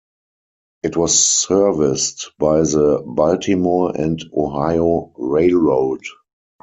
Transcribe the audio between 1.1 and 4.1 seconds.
serviced by the Baltimore